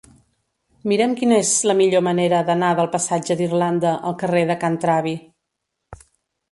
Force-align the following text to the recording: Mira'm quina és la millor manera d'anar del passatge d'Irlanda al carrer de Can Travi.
Mira'm 0.91 1.11
quina 1.19 1.37
és 1.41 1.51
la 1.71 1.75
millor 1.81 2.03
manera 2.07 2.39
d'anar 2.49 2.73
del 2.81 2.91
passatge 2.97 3.39
d'Irlanda 3.43 3.93
al 4.11 4.19
carrer 4.25 4.45
de 4.53 4.59
Can 4.67 4.81
Travi. 4.87 5.17